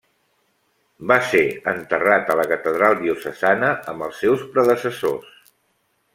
Va 1.11 1.17
ser 1.33 1.41
enterrat 1.71 2.31
a 2.35 2.39
la 2.39 2.47
catedral 2.53 2.97
diocesana 3.03 3.71
amb 3.93 4.07
els 4.09 4.19
seus 4.25 4.47
predecessors. 4.57 5.31